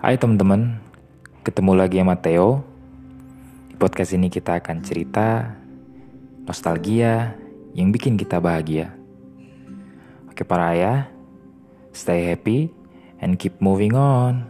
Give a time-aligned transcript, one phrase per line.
[0.00, 0.80] Hai teman-teman,
[1.44, 2.64] ketemu lagi sama Theo.
[3.68, 5.52] Di podcast ini kita akan cerita
[6.48, 7.36] nostalgia
[7.76, 8.96] yang bikin kita bahagia.
[10.24, 11.04] Oke para ayah,
[11.92, 12.72] stay happy
[13.20, 14.48] and keep moving on.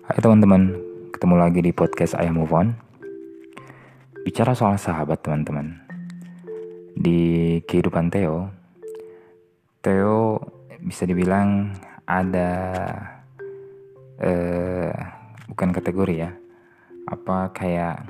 [0.00, 0.80] Hai teman-teman,
[1.12, 2.91] ketemu lagi di podcast Ayah Move On.
[4.22, 5.82] Bicara soal sahabat teman-teman.
[6.94, 8.54] Di kehidupan Theo,
[9.82, 10.38] Theo
[10.78, 11.74] bisa dibilang
[12.06, 12.50] ada
[14.22, 14.94] eh,
[15.50, 16.30] bukan kategori ya,
[17.10, 18.06] apa kayak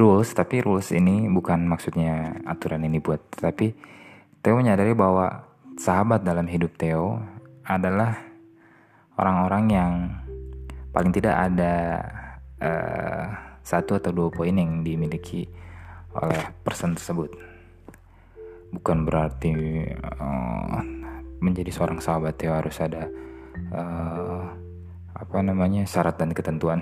[0.00, 0.32] rules.
[0.32, 3.76] Tapi rules ini bukan maksudnya aturan ini buat, tapi
[4.40, 5.44] Theo menyadari bahwa
[5.76, 7.20] sahabat dalam hidup Theo
[7.68, 8.16] adalah
[9.20, 9.92] orang-orang yang
[10.88, 11.74] paling tidak ada
[12.64, 15.50] uh, satu atau dua poin yang dimiliki
[16.14, 17.34] oleh person tersebut.
[18.70, 19.50] Bukan berarti
[20.22, 20.78] uh,
[21.42, 23.10] menjadi seorang sahabat ya harus ada
[23.74, 24.46] uh,
[25.16, 26.78] apa namanya syarat dan ketentuan.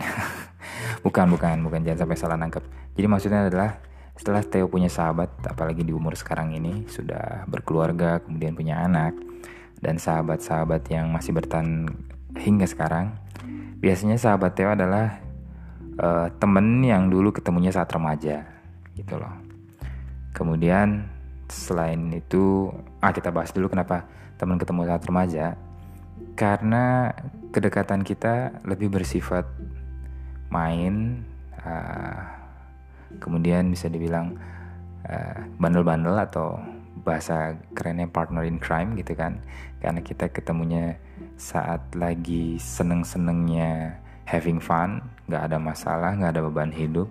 [1.07, 2.65] bukan, bukan, bukan jangan sampai salah nangkep.
[2.93, 3.81] Jadi maksudnya adalah
[4.15, 9.17] setelah Theo punya sahabat, apalagi di umur sekarang ini sudah berkeluarga, kemudian punya anak,
[9.83, 11.91] dan sahabat-sahabat yang masih bertahan
[12.39, 13.19] hingga sekarang,
[13.83, 15.24] biasanya sahabat Theo adalah
[15.99, 18.47] uh, temen yang dulu ketemunya saat remaja
[18.95, 19.35] gitu loh.
[20.35, 21.07] Kemudian
[21.47, 24.07] selain itu ah kita bahas dulu kenapa
[24.39, 25.47] teman ketemu saat remaja.
[26.35, 27.15] Karena
[27.55, 29.47] kedekatan kita lebih bersifat
[30.51, 31.23] main
[31.63, 32.23] uh,
[33.19, 34.35] kemudian bisa dibilang
[35.07, 36.59] uh, bandel-bandel atau
[37.05, 39.39] bahasa kerennya partner in crime gitu kan.
[39.79, 40.99] Karena kita ketemunya
[41.39, 47.09] saat lagi seneng-senengnya having fun, nggak ada masalah, nggak ada beban hidup.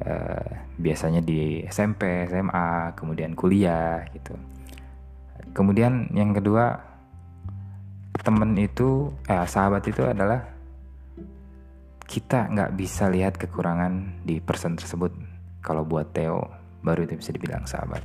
[0.00, 0.48] Uh,
[0.80, 4.32] biasanya di SMP, SMA, kemudian kuliah gitu.
[5.52, 6.80] Kemudian yang kedua
[8.20, 10.44] temen itu, eh, sahabat itu adalah
[12.10, 15.14] kita nggak bisa lihat kekurangan di person tersebut.
[15.60, 16.42] Kalau buat Theo
[16.80, 18.02] baru itu bisa dibilang sahabat.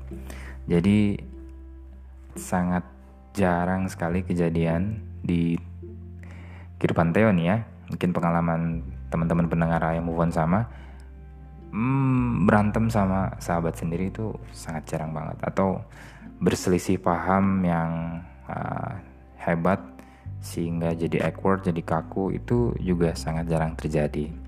[0.67, 1.15] Jadi
[2.35, 2.83] sangat
[3.35, 5.57] jarang sekali kejadian di
[6.79, 7.57] kehidupan Theo nih ya
[7.89, 8.81] mungkin pengalaman
[9.13, 10.65] teman-teman pendengar yang move on sama
[11.71, 15.83] hmm, berantem sama sahabat sendiri itu sangat jarang banget atau
[16.41, 18.99] berselisih paham yang uh,
[19.39, 19.79] hebat
[20.41, 24.45] sehingga jadi awkward jadi kaku itu juga sangat jarang terjadi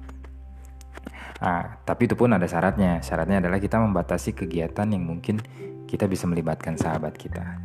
[1.38, 2.98] Nah, tapi itu pun ada syaratnya.
[3.06, 5.38] Syaratnya adalah kita membatasi kegiatan yang mungkin
[5.86, 7.62] kita bisa melibatkan sahabat kita.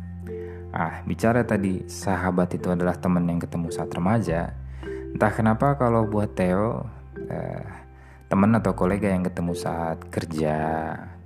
[0.73, 4.57] Ah, bicara tadi sahabat itu adalah teman yang ketemu saat remaja.
[5.13, 6.89] Entah kenapa kalau buat Theo
[7.29, 7.69] eh,
[8.25, 10.57] teman atau kolega yang ketemu saat kerja,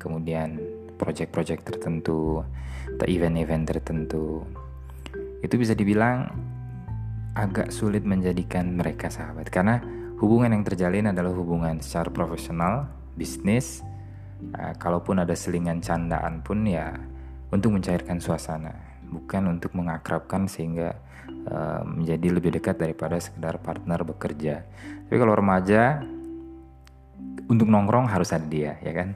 [0.03, 0.59] kemudian
[0.99, 2.43] project-project tertentu
[2.99, 4.43] atau event-event tertentu,
[5.39, 6.27] itu bisa dibilang
[7.31, 9.79] agak sulit menjadikan mereka sahabat karena
[10.19, 13.79] hubungan yang terjalin adalah hubungan secara profesional, bisnis.
[14.59, 16.99] Eh, kalaupun ada selingan candaan pun ya
[17.47, 20.95] untuk mencairkan suasana bukan untuk mengakrabkan sehingga
[21.47, 24.63] uh, menjadi lebih dekat daripada sekedar partner bekerja.
[25.07, 26.03] Tapi kalau remaja
[27.47, 29.15] untuk nongkrong harus ada dia, ya kan?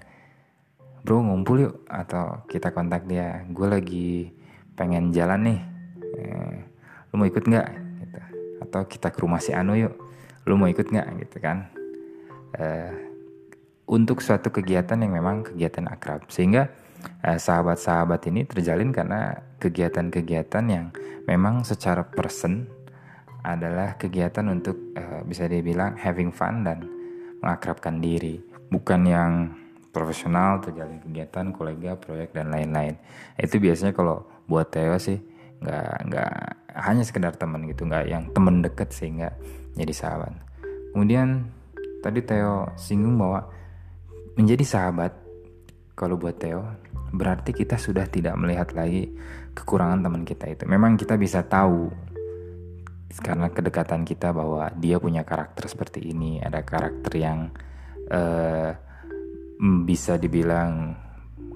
[1.01, 3.43] Bro ngumpul yuk atau kita kontak dia.
[3.49, 4.31] Gue lagi
[4.77, 5.59] pengen jalan nih.
[6.21, 6.55] Eh,
[7.11, 7.67] lu mau ikut nggak?
[8.05, 8.19] Gitu.
[8.63, 9.97] Atau kita ke rumah si Anu yuk.
[10.45, 11.07] Lu mau ikut nggak?
[11.25, 11.67] Gitu kan?
[12.55, 12.93] Eh,
[13.89, 16.80] untuk suatu kegiatan yang memang kegiatan akrab, sehingga Eh,
[17.21, 20.89] sahabat-sahabat ini terjalin karena kegiatan-kegiatan yang
[21.29, 22.65] memang secara person
[23.41, 26.85] adalah kegiatan untuk uh, bisa dibilang having fun dan
[27.41, 28.37] mengakrabkan diri,
[28.69, 29.31] bukan yang
[29.89, 32.95] profesional terjalin kegiatan kolega proyek dan lain-lain.
[33.35, 35.17] Itu biasanya kalau buat Theo sih
[35.61, 36.33] nggak nggak
[36.85, 39.33] hanya sekedar teman gitu, nggak yang teman deket sehingga
[39.73, 40.33] jadi sahabat.
[40.93, 41.49] Kemudian
[42.05, 43.49] tadi Theo singgung bahwa
[44.37, 45.17] menjadi sahabat
[46.01, 46.65] kalau buat Theo
[47.13, 49.13] berarti kita sudah tidak melihat lagi
[49.53, 50.63] kekurangan teman kita itu.
[50.65, 51.93] Memang kita bisa tahu
[53.21, 57.51] karena kedekatan kita bahwa dia punya karakter seperti ini, ada karakter yang
[58.09, 58.71] uh,
[59.85, 60.95] bisa dibilang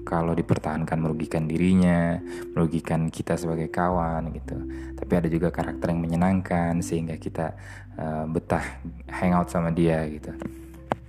[0.06, 2.20] kalau dipertahankan merugikan dirinya,
[2.54, 4.54] merugikan kita sebagai kawan gitu.
[4.94, 7.56] Tapi ada juga karakter yang menyenangkan sehingga kita
[7.98, 8.62] uh, betah
[9.10, 10.30] hangout sama dia gitu.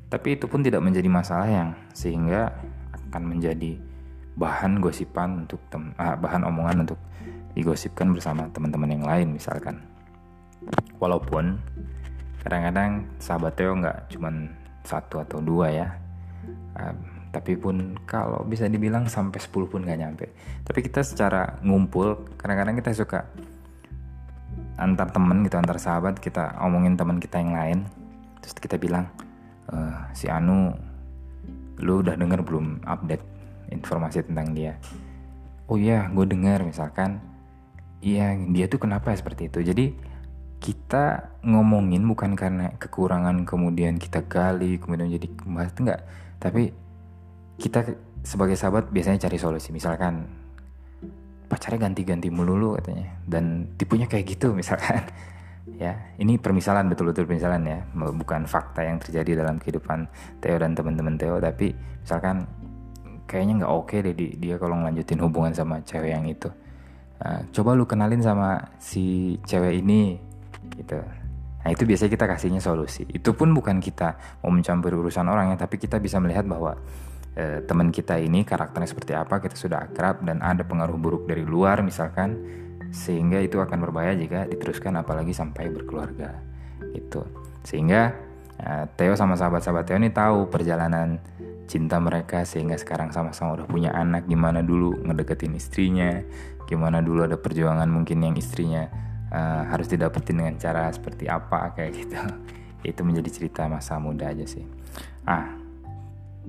[0.08, 2.56] Tapi itu pun tidak menjadi masalah yang sehingga
[3.18, 3.82] akan menjadi
[4.38, 7.02] bahan gosipan untuk tem ah, bahan omongan untuk
[7.58, 9.82] digosipkan bersama teman-teman yang lain misalkan.
[11.02, 11.58] Walaupun
[12.46, 14.54] kadang-kadang sahabat Theo nggak cuman
[14.86, 15.88] satu atau dua ya.
[16.78, 16.94] Uh,
[17.34, 20.32] tapi pun kalau bisa dibilang sampai 10 pun gak nyampe.
[20.64, 23.30] Tapi kita secara ngumpul kadang-kadang kita suka
[24.80, 27.80] antar temen gitu antar sahabat kita omongin teman kita yang lain.
[28.42, 29.12] Terus kita bilang
[29.70, 29.76] e,
[30.18, 30.72] si Anu
[31.82, 33.24] lu udah denger belum update
[33.70, 34.78] informasi tentang dia?
[35.68, 37.20] Oh iya gue denger misalkan.
[38.00, 39.60] Iya dia tuh kenapa seperti itu?
[39.66, 39.86] Jadi
[40.58, 46.02] kita ngomongin bukan karena kekurangan kemudian kita gali kemudian jadi kembali enggak.
[46.42, 46.74] Tapi
[47.58, 47.86] kita
[48.22, 49.70] sebagai sahabat biasanya cari solusi.
[49.74, 50.30] Misalkan
[51.48, 53.18] pacarnya ganti-ganti melulu katanya.
[53.26, 55.04] Dan tipenya kayak gitu misalkan
[55.78, 57.80] ya ini permisalan betul-betul permisalan ya.
[57.94, 60.10] Bukan fakta yang terjadi dalam kehidupan
[60.42, 61.72] Theo dan teman-teman Theo tapi
[62.02, 62.50] misalkan
[63.30, 66.50] kayaknya nggak oke deh dia kalau ngelanjutin hubungan sama cewek yang itu.
[67.18, 70.18] Nah, coba lu kenalin sama si cewek ini
[70.78, 71.02] gitu.
[71.62, 73.04] Nah itu biasanya kita kasihnya solusi.
[73.10, 76.78] Itu pun bukan kita mau mencampuri urusan orang ya tapi kita bisa melihat bahwa
[77.38, 81.46] eh, teman kita ini karakternya seperti apa kita sudah akrab dan ada pengaruh buruk dari
[81.46, 86.40] luar misalkan sehingga itu akan berbahaya jika diteruskan apalagi sampai berkeluarga
[86.94, 87.22] itu
[87.68, 88.16] sehingga
[88.60, 91.20] eh, Theo sama sahabat-sahabat Theo ini tahu perjalanan
[91.68, 94.26] cinta mereka sehingga sekarang sama-sama udah punya anak.
[94.26, 96.24] Gimana dulu ngedeketin istrinya?
[96.64, 98.88] Gimana dulu ada perjuangan mungkin yang istrinya
[99.30, 102.16] uh, harus didapetin dengan cara seperti apa kayak gitu.
[102.96, 104.64] Itu menjadi cerita masa muda aja sih.
[105.28, 105.68] Ah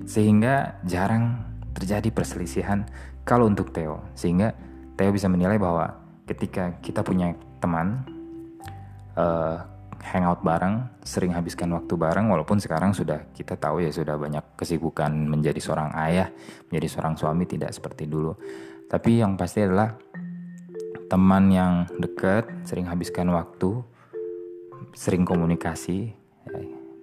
[0.07, 1.43] sehingga jarang
[1.75, 2.87] terjadi perselisihan
[3.27, 3.99] kalau untuk Theo.
[4.15, 4.55] Sehingga
[4.95, 8.05] Theo bisa menilai bahwa ketika kita punya teman
[9.17, 9.57] uh,
[9.99, 15.11] hangout bareng sering habiskan waktu bareng walaupun sekarang sudah kita tahu ya sudah banyak kesibukan
[15.11, 16.29] menjadi seorang ayah
[16.69, 18.37] menjadi seorang suami tidak seperti dulu
[18.87, 19.91] tapi yang pasti adalah
[21.09, 23.81] teman yang dekat sering habiskan waktu
[24.93, 26.19] sering komunikasi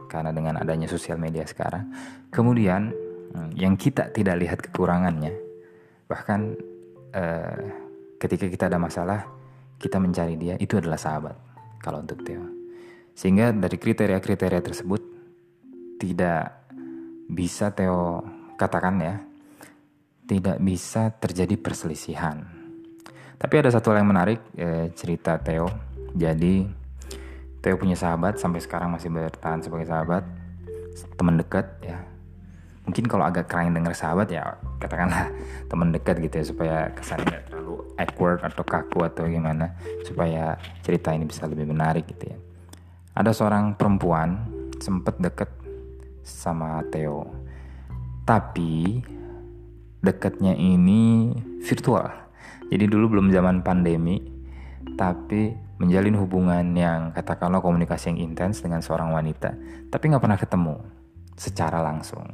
[0.06, 1.90] karena dengan adanya sosial media sekarang.
[2.31, 2.94] Kemudian
[3.34, 5.34] hmm, yang kita tidak lihat kekurangannya,
[6.06, 6.55] bahkan
[7.12, 7.86] eh,
[8.17, 9.29] ketika kita ada masalah,
[9.77, 11.37] kita mencari dia itu adalah sahabat.
[11.81, 12.43] Kalau untuk Theo,
[13.15, 15.03] sehingga dari kriteria-kriteria tersebut
[16.01, 16.67] tidak
[17.31, 18.25] bisa Theo
[18.59, 19.15] katakan ya,
[20.27, 22.43] tidak bisa terjadi perselisihan.
[23.37, 25.69] Tapi ada satu hal yang menarik eh, cerita Theo.
[26.17, 26.67] Jadi
[27.61, 30.25] Theo punya sahabat sampai sekarang masih bertahan sebagai sahabat
[31.21, 32.16] teman dekat ya
[32.87, 35.29] mungkin kalau agak keren denger sahabat ya katakanlah
[35.71, 39.75] teman dekat gitu ya supaya kesannya nggak terlalu awkward atau kaku atau gimana
[40.06, 40.55] supaya
[40.87, 42.38] cerita ini bisa lebih menarik gitu ya.
[43.17, 44.47] Ada seorang perempuan
[44.79, 45.50] sempet deket
[46.23, 47.27] sama Theo.
[48.23, 49.00] Tapi
[50.05, 51.32] dekatnya ini
[51.65, 52.06] virtual.
[52.71, 54.21] Jadi dulu belum zaman pandemi
[54.94, 59.53] tapi menjalin hubungan yang katakanlah komunikasi yang intens dengan seorang wanita,
[59.93, 60.95] tapi nggak pernah ketemu
[61.37, 62.25] secara langsung.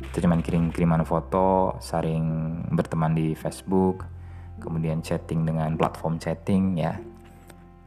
[0.00, 2.24] Itu cuma kirim-kiriman foto, saling
[2.72, 4.08] berteman di Facebook,
[4.58, 6.96] kemudian chatting dengan platform chatting ya.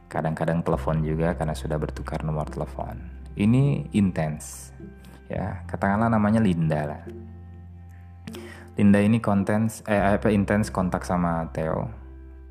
[0.08, 3.02] Kadang-kadang telepon juga karena sudah bertukar nomor telepon.
[3.34, 4.70] Ini intens.
[5.26, 7.02] Ya, katakanlah namanya Linda lah.
[8.78, 11.90] Linda ini konten eh apa intens kontak sama Theo.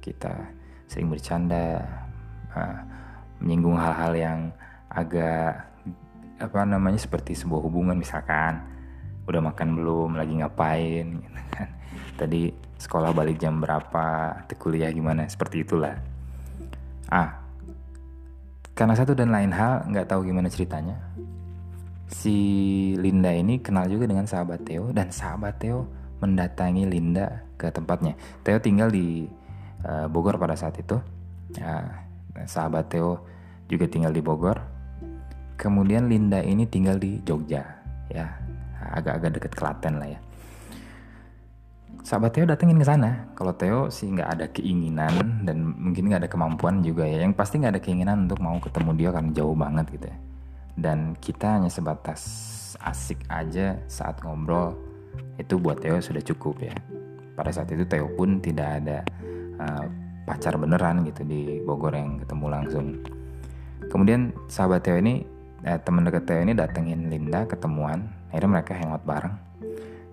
[0.04, 0.32] Kita
[0.92, 1.80] sering bercanda,
[2.52, 2.80] uh,
[3.40, 4.39] menyinggung hal-hal yang
[4.92, 5.73] agak
[6.42, 8.63] apa namanya seperti sebuah hubungan misalkan
[9.24, 11.70] udah makan belum lagi ngapain gitu kan.
[12.18, 15.96] Tadi sekolah balik jam berapa kuliah gimana seperti itulah.
[17.08, 17.44] Ah
[18.74, 20.98] karena satu dan lain hal nggak tahu gimana ceritanya.
[22.10, 22.38] Si
[22.98, 25.86] Linda ini kenal juga dengan sahabat Theo dan sahabat Theo
[26.22, 28.18] mendatangi Linda ke tempatnya.
[28.42, 29.30] Theo tinggal di
[29.86, 30.98] uh, Bogor pada saat itu.
[31.58, 31.90] Uh,
[32.50, 33.22] sahabat Theo
[33.70, 34.73] juga tinggal di Bogor.
[35.55, 37.63] Kemudian Linda ini tinggal di Jogja,
[38.12, 38.27] ya
[38.83, 40.19] agak-agak deket Klaten lah ya.
[42.03, 43.31] Sahabat Theo datengin ke sana.
[43.31, 47.24] Kalau Theo sih nggak ada keinginan dan mungkin nggak ada kemampuan juga ya.
[47.24, 50.17] Yang pasti nggak ada keinginan untuk mau ketemu dia karena jauh banget gitu ya.
[50.75, 52.22] Dan kita hanya sebatas
[52.83, 54.75] asik aja saat ngobrol
[55.39, 56.75] itu buat Theo sudah cukup ya.
[57.39, 58.98] Pada saat itu Theo pun tidak ada
[59.63, 59.86] uh,
[60.27, 63.00] pacar beneran gitu di Bogor yang ketemu langsung.
[63.88, 65.24] Kemudian sahabat Theo ini,
[65.63, 69.36] eh, teman dekat Theo ini datengin Linda ketemuan, akhirnya mereka hangout bareng.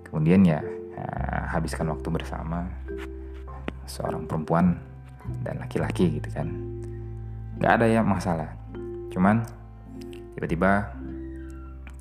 [0.06, 0.62] Kemudian ya
[0.96, 2.66] eh, habiskan waktu bersama
[3.86, 4.78] seorang perempuan
[5.42, 6.48] dan laki-laki gitu kan.
[7.60, 8.50] Gak ada ya masalah.
[9.12, 9.44] Cuman
[10.38, 10.94] tiba-tiba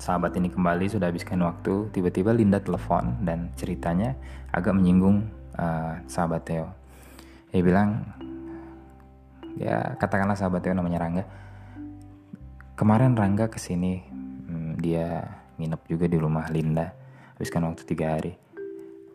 [0.00, 4.16] sahabat ini kembali sudah habiskan waktu, tiba-tiba Linda telepon dan ceritanya
[4.54, 5.28] agak menyinggung
[5.60, 6.80] uh, sahabat Theo
[7.50, 8.06] dia bilang
[9.58, 11.24] ya katakanlah sahabat Theo namanya Rangga
[12.80, 15.20] kemarin Rangga ke sini hmm, dia
[15.60, 16.88] nginep juga di rumah Linda.
[17.36, 18.32] Habiskan waktu tiga hari.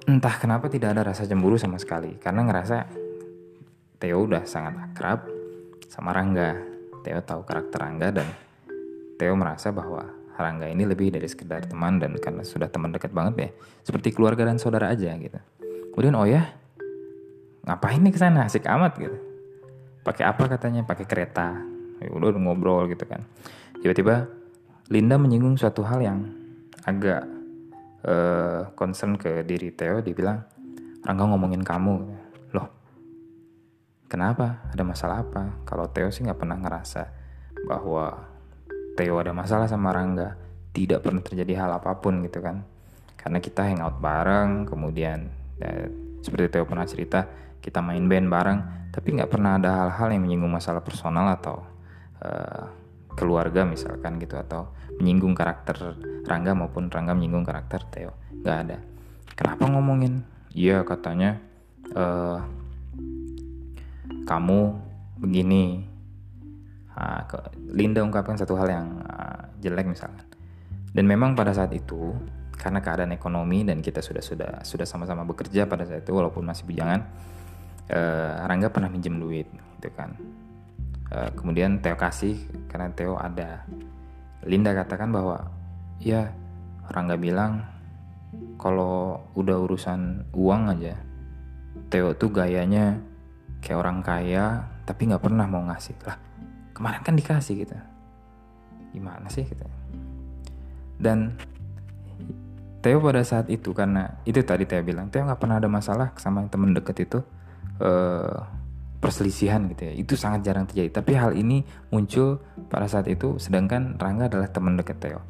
[0.06, 2.14] Entah kenapa tidak ada rasa cemburu sama sekali.
[2.22, 2.86] Karena ngerasa
[3.98, 5.26] Theo udah sangat akrab
[5.90, 6.54] sama Rangga.
[7.02, 8.30] Theo tahu karakter Rangga dan
[9.18, 10.06] Theo merasa bahwa
[10.38, 13.50] Rangga ini lebih dari sekedar teman dan karena sudah teman dekat banget ya
[13.82, 15.42] seperti keluarga dan saudara aja gitu.
[15.90, 16.54] Kemudian oh ya?
[17.66, 19.18] Ngapain nih ke sana asik amat gitu.
[20.06, 20.46] Pakai apa?
[20.46, 20.86] katanya.
[20.86, 23.24] Pakai kereta ya udah ngobrol gitu kan.
[23.80, 24.28] Tiba-tiba
[24.90, 26.20] Linda menyinggung suatu hal yang
[26.86, 27.26] agak
[28.06, 30.02] uh, concern ke diri Theo.
[30.02, 30.46] Dia bilang
[31.06, 31.96] Rangga ngomongin kamu.
[32.54, 32.68] Loh
[34.10, 34.70] kenapa?
[34.74, 35.66] Ada masalah apa?
[35.66, 37.04] Kalau Theo sih nggak pernah ngerasa
[37.66, 38.14] bahwa
[38.96, 40.38] Theo ada masalah sama Rangga.
[40.76, 42.62] Tidak pernah terjadi hal apa pun gitu kan.
[43.16, 45.90] Karena kita hangout bareng kemudian ya,
[46.22, 47.26] seperti Theo pernah cerita
[47.58, 48.60] kita main band bareng.
[48.94, 51.75] Tapi nggak pernah ada hal-hal yang menyinggung masalah personal atau
[52.22, 52.66] uh,
[53.16, 55.96] keluarga misalkan gitu atau menyinggung karakter
[56.28, 58.12] Rangga maupun Rangga menyinggung karakter Theo.
[58.44, 58.78] Nggak ada.
[59.36, 60.24] Kenapa ngomongin?
[60.56, 61.40] Iya katanya
[61.96, 62.40] uh,
[64.28, 64.60] kamu
[65.20, 65.88] begini.
[66.96, 67.28] Uh,
[67.76, 70.24] Linda ungkapkan satu hal yang uh, jelek misalkan.
[70.96, 72.16] Dan memang pada saat itu
[72.56, 76.64] karena keadaan ekonomi dan kita sudah sudah sudah sama-sama bekerja pada saat itu walaupun masih
[76.66, 77.04] bujangan
[77.92, 80.16] uh, Rangga pernah minjem duit gitu kan
[81.12, 82.40] uh, kemudian Theo kasih
[82.72, 83.66] karena Theo ada.
[84.46, 85.50] Linda katakan bahwa
[85.98, 86.30] ya
[86.86, 87.66] Rangga bilang
[88.62, 90.96] kalau udah urusan uang aja.
[91.90, 92.98] Theo tuh gayanya
[93.62, 95.98] kayak orang kaya tapi nggak pernah mau ngasih.
[96.06, 96.18] Lah
[96.78, 97.76] kemarin kan dikasih gitu.
[98.94, 99.66] Gimana sih gitu?
[101.02, 101.36] Dan
[102.86, 106.46] Theo pada saat itu karena itu tadi Theo bilang Theo nggak pernah ada masalah sama
[106.54, 107.20] temen deket itu
[107.82, 108.46] uh,
[109.00, 109.94] perselisihan gitu ya.
[109.94, 110.90] Itu sangat jarang terjadi.
[110.90, 115.22] Tapi hal ini muncul pada saat itu sedangkan Rangga adalah teman dekat Theo.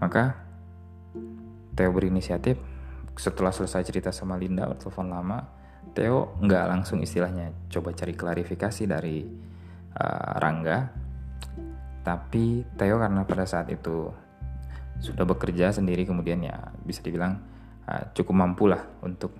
[0.00, 0.38] Maka
[1.74, 2.56] Theo berinisiatif.
[3.14, 5.46] Setelah selesai cerita sama Linda telepon lama
[5.94, 9.22] Theo nggak langsung istilahnya coba cari klarifikasi dari
[9.94, 10.78] uh, Rangga.
[12.02, 14.10] Tapi Theo karena pada saat itu
[14.98, 17.38] sudah bekerja sendiri kemudian ya bisa dibilang
[17.86, 19.34] uh, cukup mampu lah untuk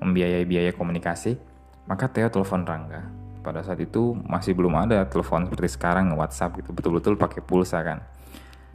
[0.00, 1.55] membiayai biaya komunikasi
[1.86, 3.02] maka Theo telepon Rangga.
[3.42, 6.74] Pada saat itu masih belum ada telepon seperti sekarang WhatsApp gitu.
[6.74, 8.02] Betul-betul pakai pulsa kan.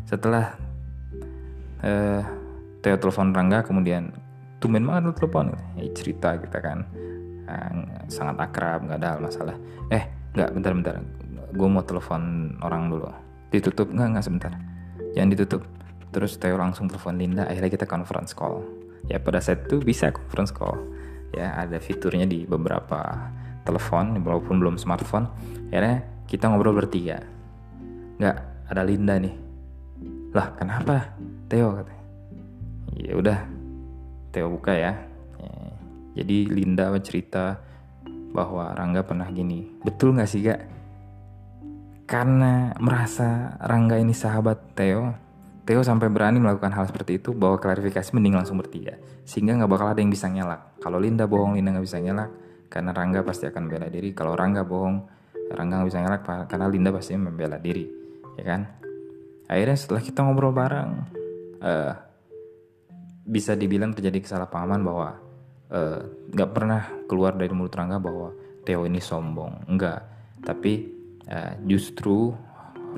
[0.08, 0.56] Setelah
[1.84, 2.24] uh,
[2.80, 4.16] Theo telepon Rangga kemudian
[4.64, 5.52] tumben banget lu telepon.
[5.76, 6.88] Ya, cerita kita kan.
[7.52, 9.56] Uh, sangat akrab nggak ada masalah.
[9.92, 11.04] Eh nggak bentar-bentar
[11.52, 13.12] gue mau telepon orang dulu.
[13.52, 13.92] Ditutup?
[13.92, 14.52] Nggak nggak sebentar.
[15.12, 15.62] Jangan ditutup?
[16.16, 17.44] Terus Theo langsung telepon Linda.
[17.44, 18.64] Akhirnya kita conference call.
[19.12, 20.80] Ya pada saat itu bisa conference call
[21.32, 23.32] ya ada fiturnya di beberapa
[23.64, 25.28] telepon walaupun belum smartphone.
[25.72, 27.24] Akhirnya kita ngobrol bertiga.
[28.20, 28.38] Nggak
[28.72, 29.36] ada Linda nih.
[30.32, 31.16] Lah kenapa?
[31.52, 32.06] Theo katanya.
[32.96, 33.40] Ya udah
[34.32, 34.94] Theo buka ya.
[35.40, 37.60] ya jadi Linda cerita
[38.32, 39.68] bahwa Rangga pernah gini.
[39.84, 40.62] Betul nggak sih gak
[42.12, 45.16] karena merasa Rangga ini sahabat Theo
[45.72, 49.00] Theo sampai berani melakukan hal seperti itu bahwa klarifikasi mending langsung bertiga.
[49.24, 52.28] Sehingga nggak bakal ada yang bisa nyelak kalau Linda bohong Linda nggak bisa nyelak
[52.68, 54.12] karena Rangga pasti akan bela diri.
[54.12, 55.08] Kalau Rangga bohong
[55.48, 57.88] Rangga nggak bisa nyelak karena Linda pasti membela diri.
[58.36, 58.68] Ya kan?
[59.48, 60.92] Akhirnya setelah kita ngobrol bareng
[61.64, 61.94] uh,
[63.24, 65.16] bisa dibilang terjadi kesalahpahaman bahwa
[65.72, 66.04] eh,
[66.36, 68.36] nggak uh, pernah keluar dari mulut Rangga bahwa
[68.68, 69.72] Theo ini sombong.
[69.72, 70.04] Enggak
[70.44, 70.84] tapi
[71.32, 72.36] uh, justru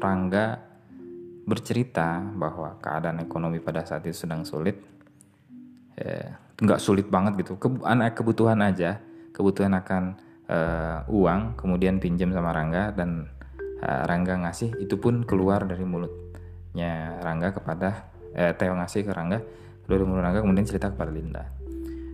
[0.02, 0.73] Rangga
[1.44, 4.80] bercerita bahwa keadaan ekonomi pada saat itu sedang sulit.
[5.94, 7.60] Ya, nggak sulit banget gitu.
[7.60, 7.68] Ke,
[8.16, 9.00] kebutuhan aja.
[9.34, 10.04] Kebutuhan akan
[10.48, 13.28] uh, uang kemudian pinjam sama Rangga dan
[13.84, 14.80] uh, Rangga ngasih.
[14.80, 19.40] Itu pun keluar dari mulutnya Rangga kepada eh, Theo ngasih ke Rangga.
[19.86, 21.44] Keluar dari mulut Rangga kemudian cerita kepada Linda.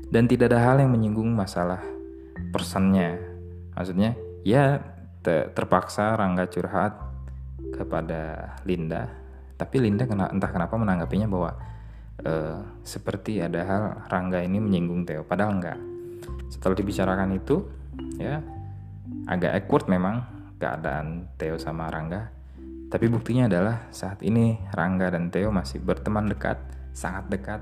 [0.09, 1.79] Dan tidak ada hal yang menyinggung masalah
[2.49, 3.19] personnya
[3.75, 4.15] maksudnya
[4.47, 4.79] ya
[5.23, 6.95] terpaksa Rangga curhat
[7.75, 9.18] kepada Linda
[9.59, 11.51] tapi Linda kena, entah kenapa menanggapinya bahwa
[12.23, 15.79] uh, seperti ada hal Rangga ini menyinggung Theo, padahal enggak.
[16.47, 17.67] Setelah dibicarakan itu,
[18.15, 18.39] ya
[19.27, 20.23] agak awkward memang
[20.63, 22.31] keadaan Theo sama Rangga.
[22.89, 26.57] Tapi buktinya adalah saat ini Rangga dan Theo masih berteman dekat,
[26.95, 27.61] sangat dekat.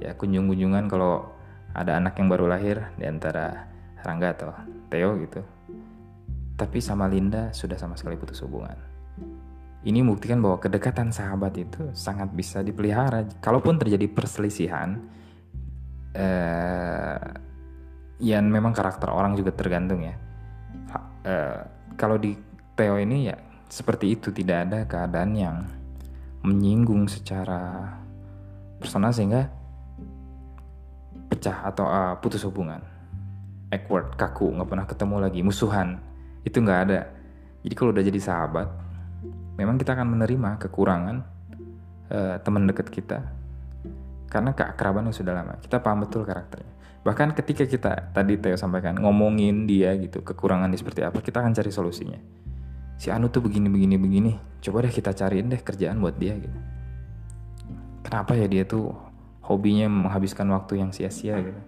[0.00, 1.36] Ya kunjung-kunjungan kalau
[1.76, 3.68] ada anak yang baru lahir di antara
[4.00, 4.56] Rangga atau
[4.88, 5.44] Theo gitu.
[6.56, 8.89] Tapi sama Linda sudah sama sekali putus hubungan.
[9.80, 13.24] Ini membuktikan bahwa kedekatan sahabat itu sangat bisa dipelihara.
[13.40, 15.00] Kalaupun terjadi perselisihan,
[16.12, 17.20] eh,
[18.20, 20.14] yang memang karakter orang juga tergantung ya.
[21.24, 21.60] Eh,
[21.96, 22.36] kalau di
[22.76, 23.36] Theo ini ya
[23.68, 25.56] seperti itu tidak ada keadaan yang
[26.40, 27.92] menyinggung secara
[28.80, 29.52] personal sehingga
[31.28, 32.80] pecah atau uh, putus hubungan
[33.70, 36.00] awkward kaku nggak pernah ketemu lagi musuhan
[36.42, 37.00] itu nggak ada
[37.60, 38.68] jadi kalau udah jadi sahabat
[39.60, 41.16] memang kita akan menerima kekurangan
[42.08, 43.20] uh, teman dekat kita
[44.32, 45.60] karena keakraban yang sudah lama.
[45.60, 46.72] Kita paham betul karakternya.
[47.04, 51.52] Bahkan ketika kita tadi Theo sampaikan ngomongin dia gitu kekurangan dia seperti apa kita akan
[51.52, 52.20] cari solusinya.
[53.00, 54.32] Si Anu tuh begini begini begini.
[54.60, 56.58] Coba deh kita cariin deh kerjaan buat dia gitu.
[58.04, 58.96] Kenapa ya dia tuh
[59.44, 61.60] hobinya menghabiskan waktu yang sia-sia gitu?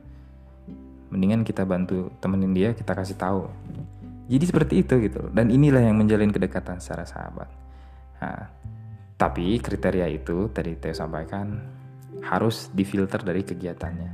[1.12, 3.48] Mendingan kita bantu temenin dia kita kasih tahu.
[4.28, 5.28] Jadi seperti itu gitu.
[5.32, 7.62] Dan inilah yang menjalin kedekatan secara sahabat
[8.22, 8.46] nah,
[9.18, 11.58] tapi kriteria itu tadi Theo sampaikan
[12.22, 14.10] harus difilter dari kegiatannya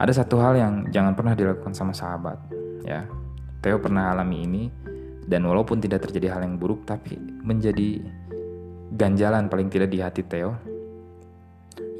[0.00, 2.40] ada satu hal yang jangan pernah dilakukan sama sahabat
[2.88, 3.04] ya
[3.58, 4.64] Theo pernah alami ini
[5.28, 8.00] dan walaupun tidak terjadi hal yang buruk, tapi menjadi
[8.96, 10.56] ganjalan paling tidak di hati Theo,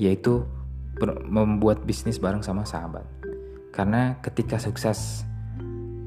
[0.01, 0.49] yaitu
[1.29, 3.05] membuat bisnis bareng sama sahabat.
[3.69, 5.29] Karena ketika sukses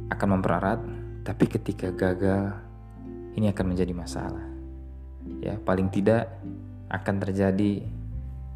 [0.10, 0.82] akan mempererat,
[1.22, 2.58] tapi ketika gagal
[3.38, 4.51] ini akan menjadi masalah.
[5.42, 6.30] Ya, paling tidak
[6.92, 7.86] akan terjadi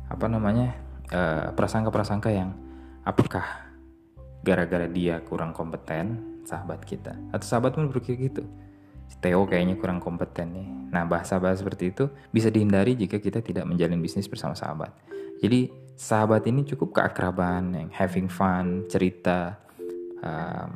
[0.06, 2.54] apa namanya prasangka prasangka-prasangka yang
[3.06, 3.46] apakah
[4.46, 8.46] gara-gara dia kurang kompeten sahabat kita atau sahabat pun berpikir gitu
[9.22, 10.68] Theo kayaknya kurang kompeten nih.
[10.94, 14.94] Nah, bahasa-bahasa seperti itu bisa dihindari jika kita tidak menjalin bisnis bersama sahabat.
[15.42, 19.58] Jadi, sahabat ini cukup keakraban, yang having fun, cerita
[20.22, 20.68] uh,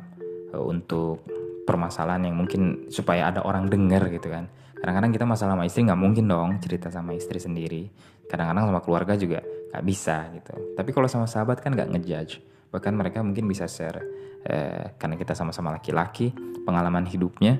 [0.58, 1.22] untuk
[1.62, 4.50] permasalahan yang mungkin supaya ada orang dengar gitu kan.
[4.80, 7.88] Kadang-kadang kita masalah sama istri nggak mungkin dong cerita sama istri sendiri.
[8.26, 10.54] Kadang-kadang sama keluarga juga nggak bisa gitu.
[10.74, 12.40] Tapi kalau sama sahabat kan nggak ngejudge.
[12.72, 14.00] Bahkan mereka mungkin bisa share
[14.46, 16.32] eh, karena kita sama-sama laki-laki
[16.64, 17.58] pengalaman hidupnya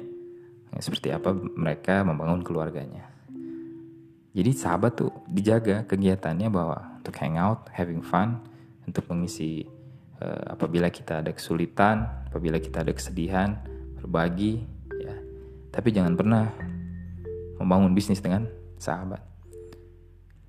[0.73, 3.11] ya, seperti apa mereka membangun keluarganya.
[4.31, 8.39] Jadi sahabat tuh dijaga kegiatannya bahwa untuk hangout, having fun,
[8.87, 9.67] untuk mengisi
[10.23, 13.59] uh, apabila kita ada kesulitan, apabila kita ada kesedihan,
[13.99, 14.63] berbagi,
[15.03, 15.15] ya.
[15.75, 16.47] Tapi jangan pernah
[17.61, 18.49] membangun bisnis dengan
[18.81, 19.21] sahabat.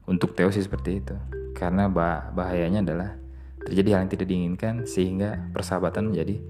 [0.07, 1.15] Untuk Theo sih seperti itu.
[1.53, 3.19] Karena bah bahayanya adalah
[3.67, 6.41] terjadi hal yang tidak diinginkan sehingga persahabatan menjadi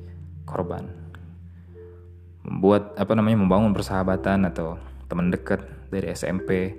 [0.48, 1.02] korban
[2.46, 5.62] membuat apa namanya membangun persahabatan atau teman dekat
[5.94, 6.74] dari SMP,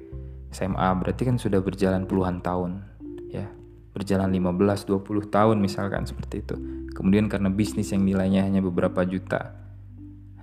[0.50, 2.82] SMA berarti kan sudah berjalan puluhan tahun
[3.30, 3.46] ya.
[3.92, 6.56] Berjalan 15 20 tahun misalkan seperti itu.
[6.96, 9.52] Kemudian karena bisnis yang nilainya hanya beberapa juta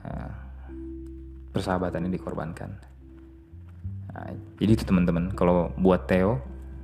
[0.05, 0.29] nah,
[1.49, 2.88] persahabatan ini dikorbankan.
[4.09, 6.41] Nah, jadi itu teman-teman, kalau buat Theo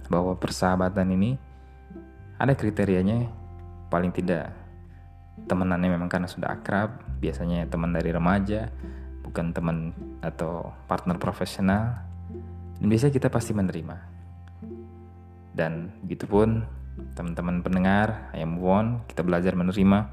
[0.10, 1.38] bahwa persahabatan ini
[2.38, 3.26] ada kriterianya
[3.90, 4.54] paling tidak
[5.50, 8.72] temenannya memang karena sudah akrab biasanya teman dari remaja
[9.26, 9.92] bukan teman
[10.24, 12.00] atau partner profesional
[12.80, 13.98] dan biasanya kita pasti menerima.
[15.56, 16.64] Dan begitu pun
[17.16, 20.08] teman-teman pendengar ayam won kita belajar menerima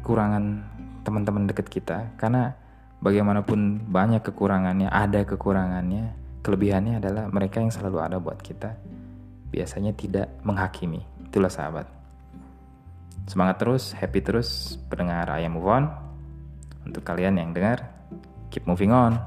[0.00, 0.64] kekurangan
[1.04, 2.56] teman-teman dekat kita karena
[3.00, 8.76] bagaimanapun banyak kekurangannya ada kekurangannya kelebihannya adalah mereka yang selalu ada buat kita
[9.50, 12.00] biasanya tidak menghakimi itulah sahabat
[13.30, 15.86] Semangat terus, happy terus, pendengar ayam move on.
[16.82, 17.86] Untuk kalian yang dengar,
[18.50, 19.22] keep moving on.